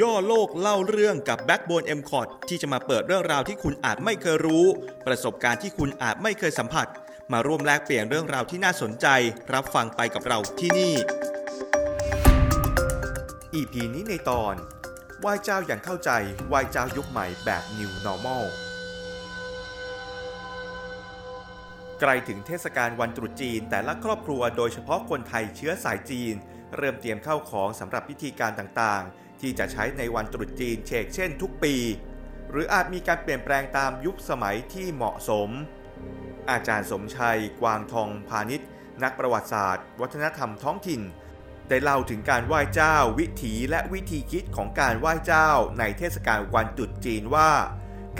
[0.00, 4.64] ย่อโลกเล่าเรื่องกับ Backbone m c o t ที่จะมาเปิดเรื่องราวที่คุณอาจไม่เคยรู้
[5.06, 6.86] ประสบการณ์ที่คุณอาจไม่เคยสัมผัส
[7.32, 9.06] มาร่วมแลกเปลี่ยนเรื่องราวที่น่าสนใจ
[9.54, 10.94] รับฟังไปกับเราที่นี่
[13.54, 14.54] EP นี้ในตอน
[15.20, 16.10] ไหว้เจ้าอย่างเข้าใจ
[16.48, 18.44] ไหว้เจ้ายุคใหม่แบบ New Normal
[22.00, 26.34] ใกล้ถึงเทศกาลวันตรุษจีนแต่ละครอบครัวโดยเฉพาะคนไทยเชื้อสายจีน
[26.76, 31.74] เริ่มเตรียมเข้าของสำหรับพิธีการต่างๆ ที่จะใช้ในวันตรุษจีนเชกเช่นทุกปี
[32.50, 35.48] หรืออาจมีการเปลี่ยนแปลงตามยุคสมัยที่เหมาะสม
[36.50, 38.68] อาจารย์สมชัย กวางทองพาณิชย์
[39.02, 41.02] นักประวัติศาสตร์ วัฒนธรรมท้องถิ่น
[41.68, 47.50] ได้เล่าถึงการไหว้เจ้าวิถีและวิธีคิดของการไหว้เจ้าในเทศกาลวันตรุษจีนว่า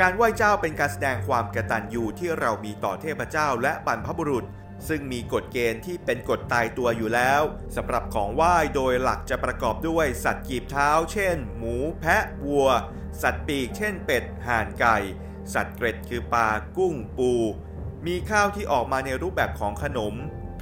[0.00, 4.44] การไหว้เจ้าเป็นการแสดงความกตัญญูที่เรามีต่อเทพเจ้าและบรรพบุรุษ
[4.88, 7.42] ซึ่งมีกฎเกณฑ์ที่เป็นกฎตายตัวอยู่แล้ว
[7.76, 12.68] สำหรับของไหว้โดยหลักจะประกอบด้วยสัตว์กีบเท้า เช่น หมู แพะ วัว
[13.22, 14.96] สัตว์ปีก เช่น เป็ด ห่านไก่
[15.54, 17.32] สัตว์เกร็ดคือปลา กุ้ง ปู
[18.06, 20.14] มีข้าวที่ออกมาในรูปแบบของขนม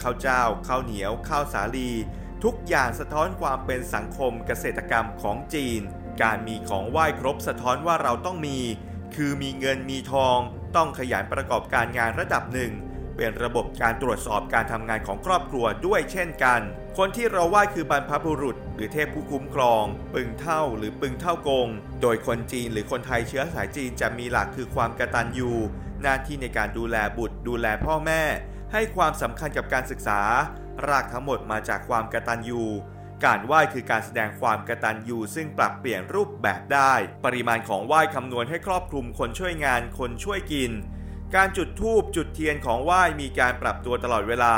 [0.02, 1.90] ข้าวเจ้า ข้าวเหนียว ข้าวสาลี
[2.44, 5.80] ทุกอย่างสะท้อนความเป็นสังคมเกษตรกรรมของจีน
[6.22, 8.58] การมีของไหว้ครบสะท้อนว่าเราต้องมี
[9.14, 10.38] คือมีเงินมีทอง
[10.76, 12.72] ต้องขยันประกอบการงานระดับหนึ่ง
[13.16, 16.60] เป็นระบบการตรวจสอบการทำงานของครอบครัวด้วยเช่นกัน
[16.98, 21.68] คนที่เราไหว้คือบรรพบุรุษ หรือเทพผู้คุ้มครอง ปึงเท่าหรือปึงเท่ากง
[22.02, 25.50] โดยคนจีนหรือคนไทยเชื้อสายจีนจะมีหลักคือความกตัญญู
[26.02, 28.22] หน้าที่ในการดูแลบุตร ดูแลพ่อแม่
[28.72, 30.20] ให้ความสำคัญกับการศึกษา
[30.88, 32.62] รากทั้งหมดมาจากความกตัญญู
[33.24, 36.92] การไหว้คือการแสดงความกตัญญูซึ่งปรับเปลี่ยนรูปแบบได้
[37.24, 40.70] ปริมาณของไหว้คำนวณให้ครอบคลุมคนช่วยงานคนช่วยกิน
[41.38, 44.54] การจุดธูปจุดเทียนของไหว้มีการปรับตัวตลอดเวลา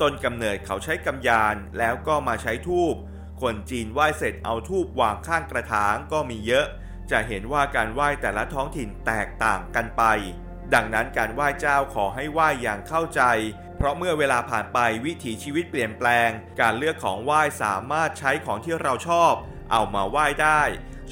[0.00, 2.94] ต้นกำเนิดเขาใช้กำยานแล้วก็มาใช้ธูป
[3.42, 6.66] คนจีนไหว้เสร็จเอาธูปวางข้างกระถางก็มีเยอะ
[7.10, 10.02] จะเห็นว่าการไหว้แต่ละท้องถิ่นแตกต่างกันไป
[10.74, 13.22] ดังนั้นการไหว้เจ้าขอให้ไหว้อย่างเข้าใจ
[13.76, 16.30] เพราะเมื่อเวลาผ่านไปวิถีชีวิตเปลี่ยนแปลง
[16.60, 19.32] การเลือกของไหว้สามารถใช้ของที่เราชอบ
[19.72, 20.62] เอามาไหว้ได้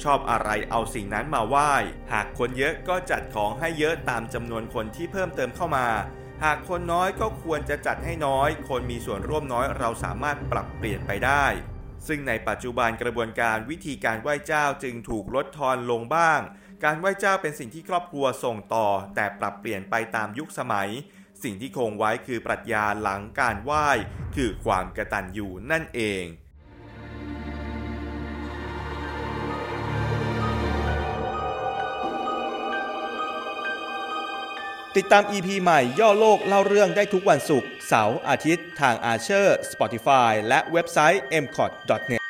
[0.03, 1.73] ชอบอะไรเอาสิ่งนั้นมาไหว้
[2.13, 5.87] หากคนเยอะก็จัดของให้เยอะตามจำนวนคนที่เพิ่มเติมเข้ามา
[6.43, 11.45] หากคนน้อยก็ควรจะจัดให้น้อย คนมีส่วนร่วมน้อยเราสามารถปรับเปลี่ยนไปได้
[12.07, 16.39] ซึ่งในปัจจุบันกระบวนการวิธีการไหว้เจ้าจึงถูกลดทอนลงบ้าง
[16.83, 20.89] การไหว้เจ้าเป็นสิ่งที่ครอบครัวส่งต่อ แต่ปรับเปลี่ยนไปตามยุคสมัย
[21.43, 23.89] สิ่งที่คงไว้คือปรัชญาหลังการไหว้
[24.35, 26.23] คือความกระตัญญูนั่นเอง
[34.97, 41.71] ติดตาม EP ใหม่ย่อโลกเล่าเรื่องได้ทุกวันศุกร์เสาร์อาทิตย์ทางอาเชอร์ Spotify และเว็บไซต์ m c o t
[42.11, 42.22] n e t